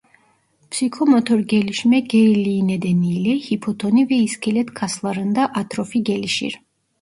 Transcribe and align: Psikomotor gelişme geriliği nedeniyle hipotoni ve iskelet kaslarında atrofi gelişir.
Psikomotor 0.71 1.39
gelişme 1.39 1.99
geriliği 1.99 2.67
nedeniyle 2.67 3.31
hipotoni 3.39 4.09
ve 4.09 4.15
iskelet 4.15 4.73
kaslarında 4.73 5.45
atrofi 5.45 6.03
gelişir. 6.03 6.61